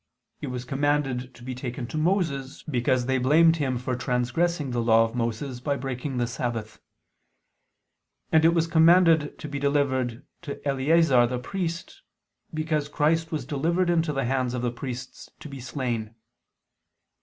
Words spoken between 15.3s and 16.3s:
to be slain.